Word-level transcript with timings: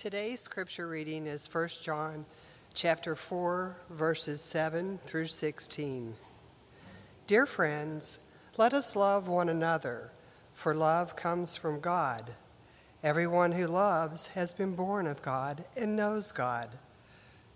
Today's 0.00 0.40
scripture 0.40 0.88
reading 0.88 1.26
is 1.26 1.46
1 1.52 1.68
John 1.82 2.24
chapter 2.72 3.14
4 3.14 3.76
verses 3.90 4.40
7 4.40 4.98
through 5.04 5.26
16. 5.26 6.14
Dear 7.26 7.44
friends, 7.44 8.18
let 8.56 8.72
us 8.72 8.96
love 8.96 9.28
one 9.28 9.50
another, 9.50 10.10
for 10.54 10.74
love 10.74 11.16
comes 11.16 11.54
from 11.58 11.80
God. 11.80 12.30
Everyone 13.04 13.52
who 13.52 13.66
loves 13.66 14.28
has 14.28 14.54
been 14.54 14.74
born 14.74 15.06
of 15.06 15.20
God 15.20 15.64
and 15.76 15.96
knows 15.96 16.32
God. 16.32 16.70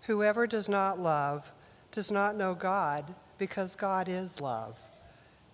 Whoever 0.01 0.45
does 0.45 0.69
not 0.69 0.99
love 0.99 1.51
does 1.91 2.11
not 2.11 2.35
know 2.35 2.53
God, 2.53 3.15
because 3.39 3.75
God 3.75 4.07
is 4.07 4.39
love. 4.39 4.77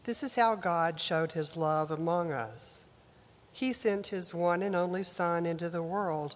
This 0.04 0.24
is 0.24 0.36
how 0.36 0.56
God 0.56 1.00
showed 1.00 1.32
his 1.32 1.56
love 1.56 1.90
among 1.90 2.34
us. 2.34 2.84
He 3.54 3.72
sent 3.72 4.08
his 4.08 4.34
one 4.34 4.62
and 4.62 4.76
only 4.76 5.04
Son 5.04 5.46
into 5.46 5.70
the 5.70 5.82
world 5.82 6.36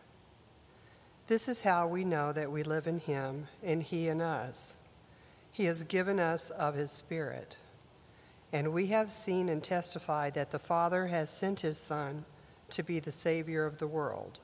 This 1.27 1.47
is 1.47 1.61
how 1.61 1.87
we 1.87 2.03
know 2.03 2.33
that 2.33 2.51
we 2.51 2.63
live 2.63 2.87
in 2.87 2.99
him 2.99 3.47
and 3.63 3.81
he 3.81 4.07
in 4.07 4.21
us. 4.21 4.75
He 5.51 5.65
has 5.65 5.83
given 5.83 6.19
us 6.19 6.49
of 6.49 6.75
his 6.75 6.91
Spirit. 6.91 7.57
And 8.53 8.73
we 8.73 8.87
have 8.87 9.11
seen 9.11 9.47
and 9.47 9.63
testified 9.63 10.33
that 10.33 10.51
the 10.51 10.59
Father 10.59 11.07
has 11.07 11.29
sent 11.29 11.61
his 11.61 11.77
Son 11.77 12.25
to 12.71 12.83
be 12.83 12.99
the 12.99 13.11
Savior 13.11 13.65
of 13.65 13.77
the 13.77 13.87
world. 13.87 14.39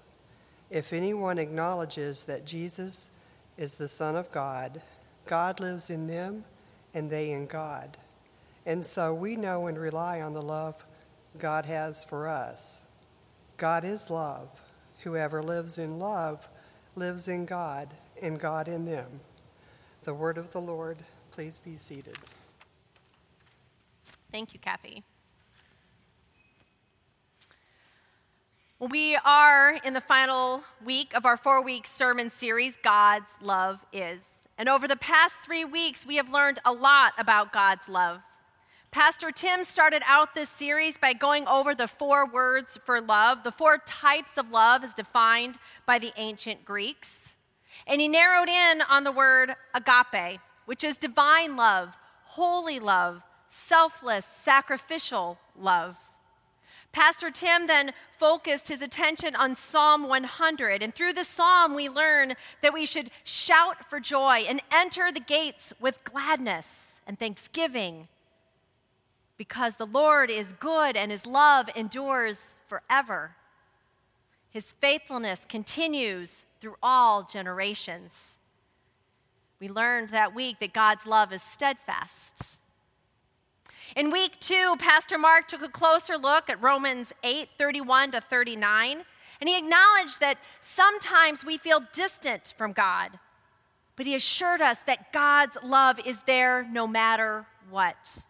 If 0.70 0.94
anyone 0.94 1.38
acknowledges 1.38 2.24
that 2.26 2.46
Jesus 2.46 3.10
is 3.58 3.76
the 3.76 3.88
Son 3.88 4.16
of 4.16 4.32
God, 4.32 4.82
God 5.26 5.60
lives 5.60 5.90
in 5.90 6.08
them 6.08 6.46
and 6.94 7.10
they 7.10 7.32
in 7.32 7.48
God. 7.48 7.98
And 8.66 8.86
so 8.86 9.14
we 9.14 9.36
know 9.36 9.68
and 9.68 9.78
rely 9.78 10.22
on 10.22 10.34
the 10.34 10.42
love 10.42 10.86
God 11.38 11.66
has 11.66 12.04
for 12.04 12.28
us. 12.28 12.86
God 13.58 13.86
is 13.86 14.10
love. 14.10 14.50
Whoever 15.04 15.42
lives 15.42 15.78
in 15.78 16.00
love 16.00 16.48
lives 16.98 17.28
in 17.28 17.46
God, 17.46 17.94
and 18.22 18.40
God 18.40 18.68
in 18.68 18.86
them. 18.86 19.20
The 20.04 20.14
word 20.14 20.38
of 20.38 20.52
the 20.52 20.60
Lord. 20.60 20.98
Please 21.32 21.60
be 21.60 21.78
seated. 21.78 22.18
Thank 24.32 24.54
you, 24.54 24.60
Kathy. 24.60 25.04
We 28.80 29.16
are 29.24 29.80
in 29.84 29.94
the 29.94 30.02
final 30.02 30.64
week 30.84 31.16
of 31.16 31.26
our 31.26 31.38
four 31.38 31.64
week 31.64 31.88
sermon 31.88 32.30
series, 32.30 32.78
God's 32.84 33.30
Love 33.42 33.80
Is. 33.94 34.24
And 34.58 34.68
over 34.68 34.88
the 34.88 34.96
past 34.96 35.42
three 35.44 35.66
weeks, 35.66 36.06
we 36.06 36.16
have 36.16 36.30
learned 36.30 36.60
a 36.66 36.72
lot 36.72 37.14
about 37.18 37.54
God's 37.54 37.88
love. 37.88 38.22
Pastor 38.92 39.32
Tim 39.32 39.64
started 39.64 40.02
out 40.06 40.34
this 40.34 40.50
series 40.50 40.98
by 40.98 41.14
going 41.14 41.46
over 41.48 41.76
the 41.76 41.88
four 41.88 42.26
words 42.26 42.80
for 42.86 43.02
love, 43.02 43.44
the 43.44 43.52
four 43.52 43.78
types 43.80 44.38
of 44.38 44.50
love 44.50 44.84
as 44.84 44.94
defined 44.94 45.58
by 45.86 46.00
the 46.00 46.14
ancient 46.16 46.64
Greeks. 46.64 47.34
And 47.86 48.00
he 48.00 48.08
narrowed 48.08 48.50
in 48.50 48.82
on 48.82 49.04
the 49.04 49.12
word 49.12 49.56
agape, 49.74 50.40
which 50.66 50.84
is 50.84 50.98
divine 50.98 51.58
love, 51.58 51.90
holy 52.24 52.80
love, 52.80 53.22
selfless, 53.50 54.26
sacrificial 54.26 55.38
love. 55.60 55.98
Pastor 56.94 57.30
Tim 57.30 57.68
then 57.68 57.94
focused 58.18 58.70
his 58.70 58.82
attention 58.82 59.36
on 59.36 59.56
Psalm 59.56 60.08
100. 60.08 60.82
And 60.82 60.96
through 60.96 61.14
this 61.14 61.28
psalm, 61.28 61.76
we 61.76 61.90
learn 61.90 62.34
that 62.64 62.74
we 62.74 62.86
should 62.86 63.12
shout 63.24 63.88
for 63.90 64.00
joy 64.00 64.46
and 64.48 64.62
enter 64.72 65.12
the 65.12 65.20
gates 65.20 65.74
with 65.80 66.04
gladness 66.06 67.02
and 67.06 67.20
thanksgiving 67.20 68.08
because 69.38 69.76
the 69.76 69.86
Lord 69.86 70.30
is 70.30 70.54
good 70.54 70.98
and 70.98 71.12
his 71.12 71.26
love 71.26 71.70
endures 71.76 72.56
forever. 72.68 73.36
His 74.50 74.74
faithfulness 74.74 75.46
continues 75.48 76.46
through 76.60 76.76
all 76.82 77.24
generations. 77.24 78.38
We 79.60 79.70
learned 79.70 80.10
that 80.10 80.36
week 80.36 80.60
that 80.60 80.74
God's 80.74 81.06
love 81.06 81.32
is 81.32 81.42
steadfast. 81.42 82.58
In 83.96 84.12
week 84.12 84.40
two, 84.40 84.76
Pastor 84.78 85.18
Mark 85.18 85.48
took 85.48 85.62
a 85.62 85.70
closer 85.70 86.18
look 86.18 86.50
at 86.50 86.62
Romans 86.62 87.14
8 87.24 87.50
31 87.58 88.12
to 88.12 88.22
39, 88.22 89.04
and 89.40 89.50
he 89.50 89.58
acknowledged 89.58 90.20
that 90.20 90.38
sometimes 90.60 91.46
we 91.46 91.58
feel 91.58 91.82
distant 91.94 92.54
from 92.58 92.74
God, 92.74 93.18
but 93.96 94.06
he 94.06 94.14
assured 94.14 94.62
us 94.62 94.80
that 94.80 95.14
God's 95.14 95.58
love 95.64 96.00
is 96.06 96.22
there 96.24 96.68
no 96.70 96.86
matter 96.86 97.46
what. 97.70 98.26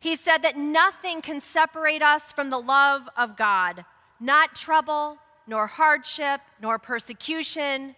He 0.00 0.14
said 0.14 0.38
that 0.38 0.56
nothing 0.56 1.20
can 1.22 1.40
separate 1.40 2.02
us 2.02 2.32
from 2.32 2.50
the 2.50 2.58
love 2.58 3.08
of 3.16 3.36
God, 3.36 3.84
not 4.20 4.54
trouble, 4.54 5.18
nor 5.46 5.66
hardship, 5.66 6.40
nor 6.60 6.78
persecution, 6.78 7.96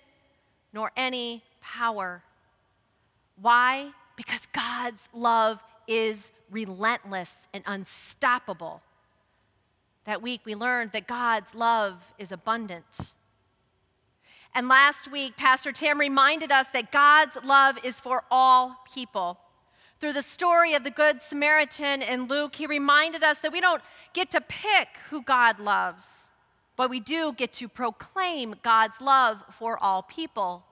nor 0.72 0.92
any 0.96 1.42
power. 1.60 2.22
Why? 3.40 3.90
Because 4.16 4.46
God's 4.52 5.08
love 5.12 5.60
is 5.86 6.30
relentless 6.50 7.48
and 7.52 7.64
unstoppable. 7.66 8.82
That 10.04 10.22
week 10.22 10.40
we 10.44 10.54
learned 10.54 10.92
that 10.92 11.06
God's 11.06 11.54
love 11.54 12.14
is 12.18 12.32
abundant. 12.32 13.14
And 14.54 14.68
last 14.68 15.10
week, 15.10 15.36
Pastor 15.36 15.70
Tim 15.70 15.98
reminded 15.98 16.50
us 16.50 16.66
that 16.68 16.90
God's 16.90 17.38
love 17.44 17.78
is 17.84 18.00
for 18.00 18.24
all 18.30 18.78
people. 18.92 19.38
Through 20.00 20.14
the 20.14 20.22
story 20.22 20.72
of 20.72 20.82
the 20.82 20.90
Good 20.90 21.20
Samaritan 21.20 22.00
in 22.00 22.26
Luke, 22.26 22.56
he 22.56 22.66
reminded 22.66 23.22
us 23.22 23.38
that 23.40 23.52
we 23.52 23.60
don't 23.60 23.82
get 24.14 24.30
to 24.30 24.40
pick 24.40 24.88
who 25.10 25.22
God 25.22 25.60
loves, 25.60 26.06
but 26.74 26.88
we 26.88 27.00
do 27.00 27.34
get 27.34 27.52
to 27.54 27.68
proclaim 27.68 28.54
God's 28.62 29.02
love 29.02 29.42
for 29.50 29.78
all 29.78 30.02
people, 30.02 30.64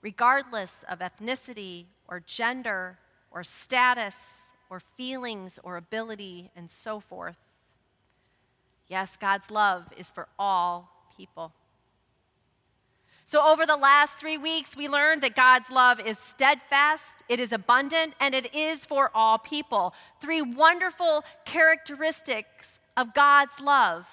regardless 0.00 0.82
of 0.88 1.00
ethnicity 1.00 1.84
or 2.08 2.20
gender 2.20 2.98
or 3.30 3.44
status 3.44 4.16
or 4.70 4.80
feelings 4.80 5.58
or 5.62 5.76
ability 5.76 6.50
and 6.56 6.70
so 6.70 7.00
forth. 7.00 7.36
Yes, 8.88 9.18
God's 9.18 9.50
love 9.50 9.92
is 9.94 10.10
for 10.10 10.26
all 10.38 11.10
people. 11.14 11.52
So, 13.26 13.42
over 13.42 13.64
the 13.64 13.76
last 13.76 14.18
three 14.18 14.36
weeks, 14.36 14.76
we 14.76 14.86
learned 14.86 15.22
that 15.22 15.34
God's 15.34 15.70
love 15.70 15.98
is 15.98 16.18
steadfast, 16.18 17.22
it 17.28 17.40
is 17.40 17.52
abundant, 17.52 18.12
and 18.20 18.34
it 18.34 18.54
is 18.54 18.84
for 18.84 19.10
all 19.14 19.38
people. 19.38 19.94
Three 20.20 20.42
wonderful 20.42 21.24
characteristics 21.46 22.78
of 22.96 23.14
God's 23.14 23.60
love 23.60 24.06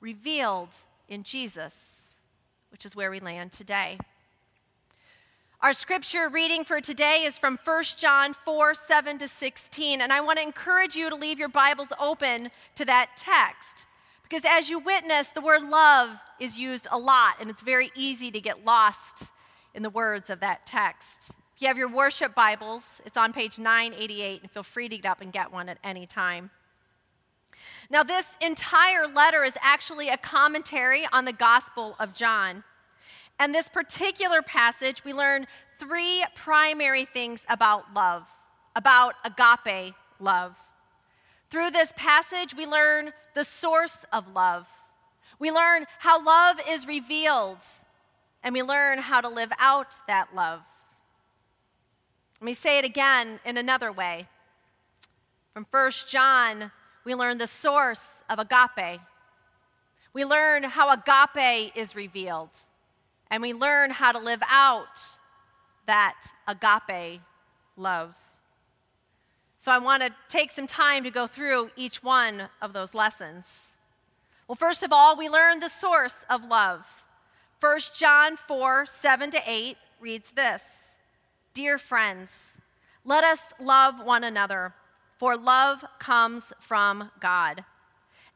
revealed 0.00 0.70
in 1.08 1.22
Jesus, 1.22 2.08
which 2.70 2.84
is 2.84 2.96
where 2.96 3.10
we 3.10 3.20
land 3.20 3.52
today. 3.52 3.98
Our 5.60 5.72
scripture 5.72 6.28
reading 6.28 6.64
for 6.64 6.80
today 6.80 7.22
is 7.24 7.38
from 7.38 7.58
1 7.64 7.84
John 7.96 8.34
4 8.44 8.74
7 8.74 9.18
to 9.18 9.28
16, 9.28 10.00
and 10.00 10.12
I 10.12 10.20
want 10.20 10.38
to 10.38 10.44
encourage 10.44 10.96
you 10.96 11.08
to 11.08 11.16
leave 11.16 11.38
your 11.38 11.48
Bibles 11.48 11.88
open 12.00 12.50
to 12.74 12.84
that 12.84 13.10
text. 13.16 13.86
Because 14.22 14.42
as 14.44 14.68
you 14.68 14.80
witness, 14.80 15.28
the 15.28 15.40
word 15.40 15.62
love 15.62 16.10
is 16.40 16.56
used 16.56 16.86
a 16.90 16.98
lot, 16.98 17.36
and 17.40 17.50
it's 17.50 17.62
very 17.62 17.90
easy 17.94 18.30
to 18.30 18.40
get 18.40 18.64
lost 18.64 19.30
in 19.74 19.82
the 19.82 19.90
words 19.90 20.30
of 20.30 20.40
that 20.40 20.66
text. 20.66 21.30
If 21.54 21.62
you 21.62 21.68
have 21.68 21.78
your 21.78 21.88
worship 21.88 22.34
Bibles, 22.34 23.00
it's 23.04 23.16
on 23.16 23.32
page 23.32 23.58
988, 23.58 24.42
and 24.42 24.50
feel 24.50 24.62
free 24.62 24.88
to 24.88 24.96
get 24.96 25.10
up 25.10 25.20
and 25.20 25.32
get 25.32 25.52
one 25.52 25.68
at 25.68 25.78
any 25.82 26.06
time. 26.06 26.50
Now, 27.90 28.02
this 28.02 28.36
entire 28.40 29.06
letter 29.06 29.44
is 29.44 29.56
actually 29.60 30.08
a 30.08 30.16
commentary 30.16 31.06
on 31.12 31.24
the 31.24 31.32
Gospel 31.32 31.96
of 31.98 32.14
John. 32.14 32.64
And 33.38 33.54
this 33.54 33.68
particular 33.68 34.42
passage, 34.42 35.04
we 35.04 35.12
learn 35.12 35.46
three 35.78 36.24
primary 36.34 37.04
things 37.04 37.46
about 37.48 37.94
love, 37.94 38.24
about 38.74 39.14
agape 39.24 39.94
love. 40.20 40.56
Through 41.50 41.70
this 41.70 41.92
passage, 41.96 42.54
we 42.54 42.66
learn 42.66 43.12
the 43.34 43.44
source 43.44 44.04
of 44.12 44.34
love. 44.34 44.66
We 45.38 45.50
learn 45.50 45.86
how 46.00 46.24
love 46.24 46.58
is 46.68 46.86
revealed, 46.86 47.58
and 48.42 48.52
we 48.52 48.62
learn 48.62 48.98
how 48.98 49.20
to 49.20 49.28
live 49.28 49.52
out 49.58 49.94
that 50.06 50.34
love. 50.34 50.60
Let 52.40 52.46
me 52.46 52.54
say 52.54 52.78
it 52.78 52.84
again 52.84 53.40
in 53.44 53.56
another 53.56 53.92
way. 53.92 54.28
From 55.54 55.66
1 55.70 55.90
John, 56.08 56.70
we 57.04 57.14
learn 57.14 57.38
the 57.38 57.46
source 57.46 58.22
of 58.28 58.38
agape. 58.38 59.00
We 60.12 60.24
learn 60.24 60.64
how 60.64 60.92
agape 60.92 61.76
is 61.76 61.94
revealed, 61.94 62.50
and 63.30 63.42
we 63.42 63.52
learn 63.52 63.90
how 63.90 64.12
to 64.12 64.18
live 64.18 64.42
out 64.48 65.00
that 65.86 66.20
agape 66.46 67.20
love. 67.76 68.16
So 69.58 69.72
I 69.72 69.78
want 69.78 70.02
to 70.02 70.10
take 70.28 70.52
some 70.52 70.66
time 70.66 71.02
to 71.04 71.10
go 71.10 71.26
through 71.26 71.70
each 71.76 72.02
one 72.02 72.48
of 72.62 72.72
those 72.72 72.94
lessons. 72.94 73.72
Well, 74.48 74.56
first 74.56 74.82
of 74.82 74.94
all, 74.94 75.14
we 75.14 75.28
learn 75.28 75.60
the 75.60 75.68
source 75.68 76.24
of 76.30 76.42
love. 76.42 77.04
1 77.60 77.80
John 77.98 78.38
4 78.38 78.86
7 78.86 79.30
to 79.32 79.42
8 79.46 79.76
reads 80.00 80.30
this 80.30 80.62
Dear 81.52 81.76
friends, 81.76 82.56
let 83.04 83.24
us 83.24 83.40
love 83.60 84.02
one 84.02 84.24
another, 84.24 84.72
for 85.18 85.36
love 85.36 85.84
comes 85.98 86.52
from 86.60 87.10
God. 87.20 87.64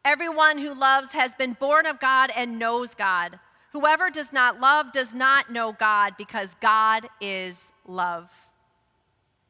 Everyone 0.04 0.58
who 0.58 0.74
loves 0.74 1.12
has 1.12 1.34
been 1.34 1.54
born 1.54 1.86
of 1.86 1.98
God 1.98 2.30
and 2.36 2.58
knows 2.58 2.94
God. 2.94 3.38
Whoever 3.72 4.10
does 4.10 4.34
not 4.34 4.60
love 4.60 4.92
does 4.92 5.14
not 5.14 5.50
know 5.50 5.72
God, 5.72 6.14
because 6.18 6.54
God 6.60 7.08
is 7.22 7.72
love. 7.86 8.30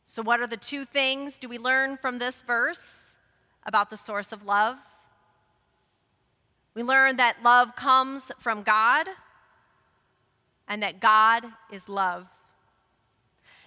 So, 0.04 0.22
what 0.22 0.38
are 0.38 0.46
the 0.46 0.56
two 0.56 0.84
things 0.84 1.38
do 1.38 1.48
we 1.48 1.58
learn 1.58 1.96
from 1.96 2.20
this 2.20 2.40
verse 2.42 3.14
about 3.66 3.90
the 3.90 3.96
source 3.96 4.30
of 4.30 4.44
love? 4.44 4.76
We 6.74 6.82
learn 6.82 7.16
that 7.16 7.42
love 7.42 7.76
comes 7.76 8.32
from 8.38 8.62
God 8.62 9.06
and 10.66 10.82
that 10.82 11.00
God 11.00 11.44
is 11.70 11.88
love. 11.88 12.26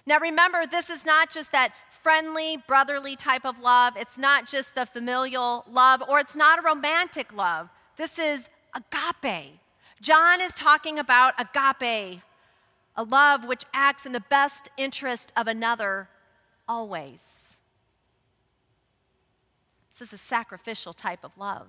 Now, 0.06 0.18
remember, 0.18 0.66
this 0.66 0.90
is 0.90 1.04
not 1.04 1.30
just 1.30 1.52
that 1.52 1.72
friendly, 2.02 2.56
brotherly 2.56 3.16
type 3.16 3.44
of 3.44 3.58
love. 3.58 3.94
It's 3.96 4.16
not 4.16 4.46
just 4.46 4.74
the 4.74 4.86
familial 4.86 5.64
love, 5.70 6.02
or 6.08 6.20
it's 6.20 6.36
not 6.36 6.60
a 6.60 6.62
romantic 6.62 7.32
love. 7.32 7.68
This 7.96 8.18
is 8.18 8.48
agape. 8.74 9.58
John 10.00 10.40
is 10.40 10.52
talking 10.54 10.98
about 10.98 11.34
agape, 11.40 12.20
a 12.94 13.02
love 13.02 13.44
which 13.44 13.64
acts 13.72 14.06
in 14.06 14.12
the 14.12 14.20
best 14.20 14.68
interest 14.76 15.32
of 15.36 15.48
another 15.48 16.08
always. 16.68 17.30
This 19.92 20.08
is 20.08 20.12
a 20.12 20.18
sacrificial 20.18 20.92
type 20.92 21.24
of 21.24 21.36
love. 21.36 21.68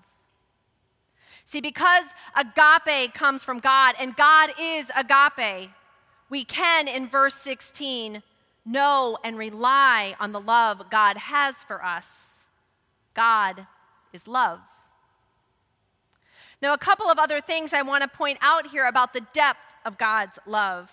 See, 1.48 1.62
because 1.62 2.04
agape 2.36 3.14
comes 3.14 3.46
from 3.46 3.60
God 3.60 3.96
and 3.98 4.18
God 4.18 4.50
is 4.60 4.88
agape, 4.94 5.70
we 6.30 6.44
can, 6.44 6.90
in 6.90 7.08
verse 7.08 7.36
16, 7.36 8.22
know 8.66 9.18
and 9.24 9.38
rely 9.38 10.18
on 10.20 10.34
the 10.34 10.42
love 10.42 10.90
God 10.92 11.16
has 11.16 11.56
for 11.56 11.82
us. 11.82 12.44
God 13.14 13.66
is 14.12 14.28
love. 14.28 14.60
Now, 16.62 16.74
a 16.74 16.78
couple 16.78 17.10
of 17.10 17.18
other 17.18 17.40
things 17.40 17.72
I 17.72 17.82
want 17.82 18.02
to 18.02 18.10
point 18.10 18.40
out 18.42 18.68
here 18.68 18.86
about 18.86 19.14
the 19.14 19.26
depth 19.32 19.74
of 19.86 19.98
God's 19.98 20.40
love. 20.46 20.92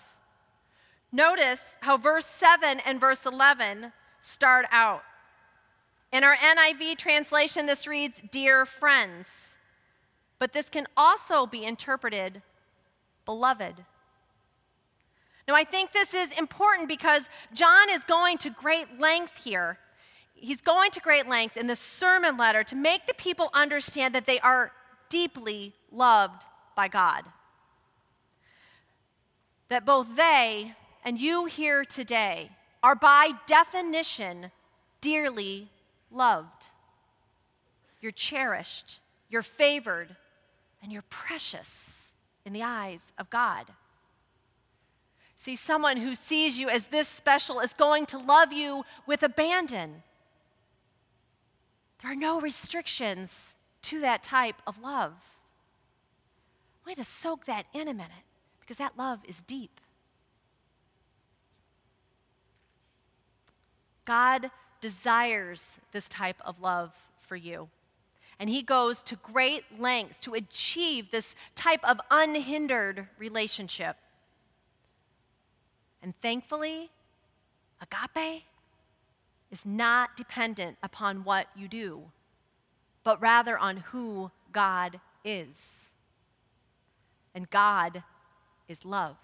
Notice 1.11 1.75
how 1.81 1.97
verse 1.97 2.27
7 2.27 2.79
and 2.87 3.01
verse 3.01 3.27
11 3.27 3.93
start 4.21 4.67
out. 4.71 5.03
In 6.13 6.23
our 6.23 6.37
NIV 6.37 6.97
translation, 6.97 7.67
this 7.67 7.89
reads, 7.89 8.23
Dear 8.31 8.65
friends. 8.65 9.54
But 10.39 10.53
this 10.53 10.69
can 10.69 10.87
also 10.97 11.47
be 11.47 11.65
interpreted, 11.65 12.43
beloved. 13.25 13.85
Now, 15.47 15.55
I 15.55 15.65
think 15.65 15.93
this 15.93 16.15
is 16.15 16.33
important 16.33 16.89
because 16.89 17.23
John 17.53 17.91
is 17.91 18.03
going 18.05 18.39
to 18.39 18.51
great 18.51 18.99
lengths 18.99 19.45
here. 19.45 19.79
He's 20.35 20.61
going 20.61 20.91
to 20.93 21.01
great 21.01 21.29
lengths 21.29 21.57
in 21.57 21.67
this 21.67 21.81
sermon 21.81 22.37
letter 22.37 22.65
to 22.65 22.77
make 22.77 23.07
the 23.07 23.15
people 23.15 23.51
understand 23.53 24.15
that 24.15 24.27
they 24.27 24.41
are 24.41 24.73
deeply 25.09 25.75
loved 25.93 26.45
by 26.75 26.89
God. 26.89 27.25
That 29.69 29.85
both 29.85 30.17
they 30.17 30.75
and 31.05 31.19
you 31.19 31.45
here 31.45 31.85
today 31.85 32.51
are 32.83 32.95
by 32.95 33.33
definition 33.47 34.51
dearly 35.01 35.71
loved. 36.11 36.69
You're 38.01 38.13
cherished, 38.13 39.01
you're 39.29 39.43
favored, 39.43 40.17
and 40.85 40.93
you're 40.93 41.03
precious 41.09 42.09
in 42.45 42.53
the 42.53 42.63
eyes 42.63 43.11
of 43.19 43.31
God. 43.31 43.71
See, 45.35 45.57
someone 45.57 45.97
who 45.97 46.15
sees 46.15 46.59
you 46.59 46.69
as 46.69 46.89
this 46.89 47.09
special 47.09 47.59
is 47.61 47.73
going 47.73 48.05
to 48.07 48.19
love 48.19 48.53
you 48.53 48.85
with 49.07 49.23
abandon. 49.23 50.03
There 52.03 52.13
are 52.13 52.17
no 52.17 52.39
restrictions 52.39 53.55
to 53.83 54.01
that 54.01 54.23
type 54.23 54.57
of 54.67 54.79
love. 54.79 55.15
I 56.85 56.91
want 56.91 56.99
to 56.99 57.05
soak 57.05 57.47
that 57.47 57.65
in 57.73 57.89
a 57.89 57.95
minute 57.95 58.11
because 58.61 58.77
that 58.77 58.99
love 58.99 59.21
is 59.27 59.43
deep. 59.43 59.81
God 64.05 64.51
desires 64.83 65.79
this 65.93 66.11
type 66.11 66.43
of 66.45 66.61
love 66.61 66.93
for 67.23 67.37
you. 67.37 67.71
And 68.45 68.51
he 68.51 68.61
goes 68.61 69.03
to 69.05 69.17
great 69.17 69.65
lengths 69.81 70.19
to 70.19 70.35
achieve 70.35 71.11
this 71.11 71.35
type 71.55 71.81
of 71.83 71.99
unhindered 72.11 73.09
relationship. 73.17 73.97
And 76.03 76.13
thankfully, 76.21 76.91
agape 77.81 78.43
is 79.51 79.65
not 79.65 80.15
dependent 80.15 80.77
upon 80.83 81.25
what 81.25 81.47
you 81.57 81.69
do, 81.69 82.03
but 83.03 83.19
rather 83.23 83.57
on 83.57 83.79
who 83.79 84.31
God 84.53 85.01
is. 85.25 85.89
And 87.35 87.49
God 87.49 88.03
is 88.69 88.85
love. 88.85 89.17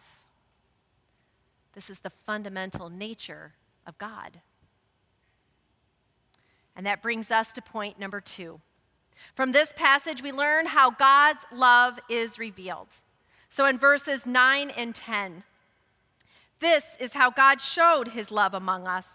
This 1.75 1.91
is 1.91 1.99
the 1.99 2.13
fundamental 2.25 2.89
nature 2.89 3.53
of 3.87 3.99
God. 3.99 4.41
And 6.75 6.87
that 6.87 7.03
brings 7.03 7.31
us 7.31 7.53
to 7.53 7.61
point 7.61 7.99
number 7.99 8.23
two. 8.23 8.63
From 9.35 9.53
this 9.53 9.73
passage, 9.77 10.23
we 10.23 10.33
learn 10.33 10.67
how 10.67 10.91
God's 10.91 11.45
love 11.53 11.99
is 12.09 12.39
revealed. 12.39 12.89
So 13.49 13.67
in 13.67 13.79
verses 13.79 14.27
9 14.27 14.71
and 14.71 14.95
10, 14.95 15.43
this 16.61 16.97
is 17.01 17.15
how 17.15 17.31
God 17.31 17.61
showed 17.61 18.09
his 18.09 18.31
love 18.31 18.55
among 18.55 18.87
us. 18.87 19.09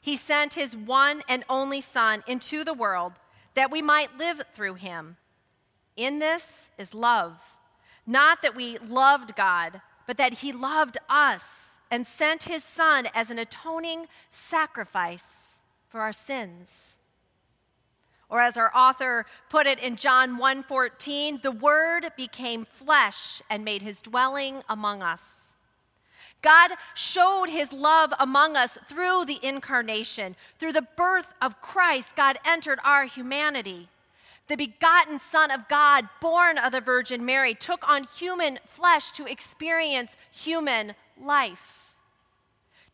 He 0.00 0.16
sent 0.16 0.54
his 0.54 0.76
one 0.76 1.22
and 1.28 1.44
only 1.48 1.80
Son 1.80 2.22
into 2.26 2.64
the 2.64 2.74
world 2.74 3.12
that 3.54 3.70
we 3.70 3.82
might 3.82 4.18
live 4.18 4.42
through 4.54 4.74
him. 4.74 5.16
In 5.96 6.18
this 6.18 6.70
is 6.78 6.94
love. 6.94 7.40
Not 8.06 8.42
that 8.42 8.54
we 8.54 8.78
loved 8.78 9.36
God, 9.36 9.80
but 10.06 10.16
that 10.16 10.34
he 10.34 10.52
loved 10.52 10.98
us 11.08 11.44
and 11.90 12.06
sent 12.06 12.44
his 12.44 12.62
Son 12.62 13.08
as 13.14 13.30
an 13.30 13.38
atoning 13.38 14.06
sacrifice 14.30 15.60
for 15.88 16.00
our 16.00 16.12
sins. 16.12 16.97
Or 18.30 18.42
as 18.42 18.56
our 18.56 18.74
author 18.76 19.24
put 19.48 19.66
it 19.66 19.78
in 19.78 19.96
John 19.96 20.36
1:14, 20.36 21.40
the 21.42 21.50
word 21.50 22.12
became 22.16 22.66
flesh 22.66 23.40
and 23.48 23.64
made 23.64 23.82
his 23.82 24.02
dwelling 24.02 24.62
among 24.68 25.02
us. 25.02 25.34
God 26.40 26.72
showed 26.94 27.48
his 27.48 27.72
love 27.72 28.12
among 28.18 28.56
us 28.56 28.78
through 28.86 29.24
the 29.24 29.40
incarnation. 29.42 30.36
Through 30.58 30.72
the 30.72 30.82
birth 30.82 31.32
of 31.40 31.60
Christ, 31.60 32.14
God 32.14 32.38
entered 32.44 32.78
our 32.84 33.06
humanity. 33.06 33.88
The 34.46 34.56
begotten 34.56 35.18
Son 35.18 35.50
of 35.50 35.68
God, 35.68 36.08
born 36.20 36.56
of 36.56 36.72
the 36.72 36.80
Virgin 36.80 37.24
Mary, 37.24 37.54
took 37.54 37.86
on 37.88 38.04
human 38.04 38.60
flesh 38.66 39.10
to 39.12 39.26
experience 39.26 40.16
human 40.30 40.94
life, 41.18 41.92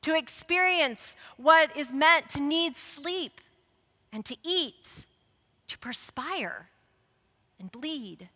to 0.03 0.17
experience 0.17 1.15
what 1.37 1.77
is 1.77 1.93
meant 1.93 2.29
to 2.31 2.41
need 2.41 2.77
sleep 2.77 3.41
and 4.13 4.25
to 4.25 4.37
eat 4.43 5.07
to 5.69 5.79
perspire 5.79 6.69
and 7.59 7.71
bleed, 7.71 8.29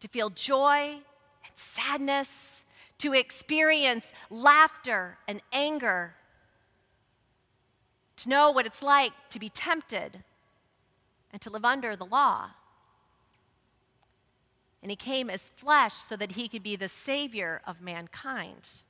to 0.00 0.08
feel 0.08 0.30
joy 0.30 0.98
and 1.44 1.52
sadness, 1.54 2.64
to 2.98 3.12
experience 3.12 4.12
laughter 4.30 5.18
and 5.28 5.40
anger, 5.52 6.14
to 8.16 8.28
know 8.28 8.50
what 8.50 8.66
it's 8.66 8.82
like 8.82 9.12
to 9.30 9.38
be 9.38 9.48
tempted 9.48 10.24
and 11.32 11.40
to 11.40 11.50
live 11.50 11.64
under 11.64 11.94
the 11.94 12.04
law. 12.06 12.50
And 14.82 14.90
he 14.90 14.96
came 14.96 15.28
as 15.30 15.50
flesh 15.56 15.94
so 15.94 16.16
that 16.16 16.32
he 16.32 16.48
could 16.48 16.62
be 16.62 16.76
the 16.76 16.88
savior 16.88 17.60
of 17.66 17.80
mankind. 17.80 18.82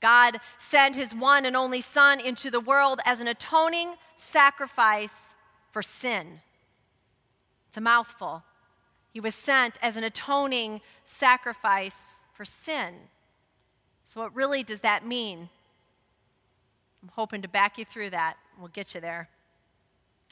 God 0.00 0.38
sent 0.58 0.96
his 0.96 1.14
one 1.14 1.44
and 1.44 1.56
only 1.56 1.80
Son 1.80 2.20
into 2.20 2.50
the 2.50 2.60
world 2.60 3.00
as 3.04 3.20
an 3.20 3.26
atoning 3.26 3.94
sacrifice 4.16 5.34
for 5.70 5.82
sin. 5.82 6.40
It's 7.68 7.76
a 7.76 7.80
mouthful. 7.80 8.44
He 9.12 9.20
was 9.20 9.34
sent 9.34 9.78
as 9.82 9.96
an 9.96 10.04
atoning 10.04 10.80
sacrifice 11.04 11.98
for 12.32 12.44
sin. 12.44 12.94
So, 14.06 14.20
what 14.20 14.34
really 14.34 14.62
does 14.62 14.80
that 14.80 15.06
mean? 15.06 15.48
I'm 17.02 17.10
hoping 17.14 17.42
to 17.42 17.48
back 17.48 17.78
you 17.78 17.84
through 17.84 18.10
that. 18.10 18.36
We'll 18.58 18.68
get 18.68 18.94
you 18.94 19.00
there. 19.00 19.28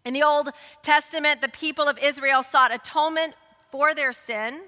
In 0.05 0.15
the 0.15 0.23
Old 0.23 0.51
Testament, 0.83 1.41
the 1.41 1.49
people 1.49 1.89
of 1.89 1.99
Israel 1.99 2.43
sought 2.43 2.73
atonement 2.73 3.35
for 3.71 3.95
their 3.95 4.13
sin 4.13 4.61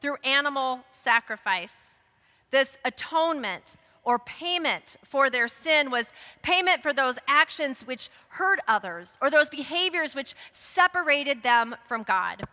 through 0.00 0.16
animal 0.24 0.80
sacrifice. 0.90 1.76
This 2.50 2.78
atonement 2.84 3.76
or 4.08 4.18
payment 4.18 4.96
for 5.04 5.28
their 5.28 5.46
sin 5.46 5.90
was 5.90 6.06
payment 6.40 6.82
for 6.82 6.94
those 6.94 7.18
actions 7.28 7.82
which 7.82 8.08
hurt 8.28 8.58
others 8.66 9.18
or 9.20 9.28
those 9.28 9.50
behaviors 9.50 10.14
which 10.14 10.34
separated 10.50 11.42
them 11.42 11.76
from 11.86 12.04
God. 12.04 12.44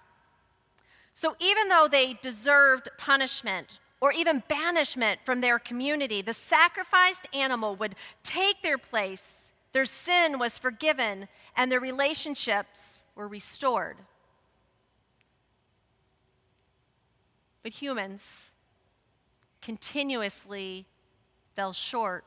So 1.13 1.37
even 1.39 1.69
though 1.69 1.87
they 1.89 2.19
deserved 2.21 2.89
punishment 2.97 3.79
or 4.01 4.11
even 4.11 4.43
banishment 4.49 5.21
from 5.23 5.39
their 5.39 5.57
community, 5.57 6.21
the 6.21 6.33
sacrificed 6.33 7.25
animal 7.33 7.77
would 7.77 7.95
take 8.21 8.61
their 8.61 8.77
place. 8.77 9.53
Their 9.71 9.85
sin 9.85 10.37
was 10.37 10.57
forgiven 10.57 11.29
and 11.55 11.71
their 11.71 11.79
relationships 11.79 13.05
were 13.15 13.29
restored. 13.29 13.95
But 17.63 17.71
humans 17.71 18.51
continuously 19.61 20.85
fell 21.55 21.73
short 21.73 22.25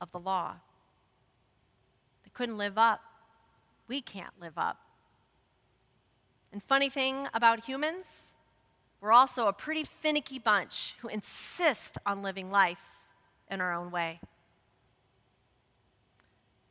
of 0.00 0.10
the 0.12 0.18
law. 0.18 0.54
They 2.24 2.30
couldn't 2.32 2.58
live 2.58 2.78
up. 2.78 3.00
We 3.88 4.00
can't 4.00 4.34
live 4.40 4.56
up. 4.56 4.78
And 6.52 6.62
funny 6.62 6.90
thing 6.90 7.28
about 7.32 7.64
humans, 7.64 8.32
we're 9.00 9.12
also 9.12 9.46
a 9.46 9.52
pretty 9.52 9.84
finicky 9.84 10.38
bunch 10.38 10.96
who 11.00 11.08
insist 11.08 11.96
on 12.04 12.22
living 12.22 12.50
life 12.50 12.82
in 13.50 13.60
our 13.60 13.72
own 13.72 13.90
way. 13.90 14.20